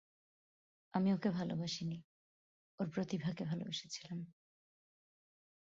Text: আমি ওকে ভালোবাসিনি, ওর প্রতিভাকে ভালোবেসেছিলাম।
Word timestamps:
আমি 0.93 1.09
ওকে 1.13 1.29
ভালোবাসিনি, 1.29 1.97
ওর 2.79 2.87
প্রতিভাকে 2.89 3.43
ভালোবেসেছিলাম। 3.45 4.19